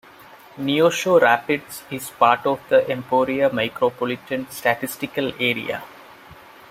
Neosho 0.57 1.19
Rapids 1.21 1.83
is 1.91 2.09
part 2.09 2.47
of 2.47 2.59
the 2.69 2.89
Emporia 2.89 3.51
Micropolitan 3.51 4.51
Statistical 4.51 5.31
Area. 5.39 5.83